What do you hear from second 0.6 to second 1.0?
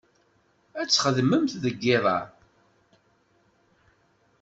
Ad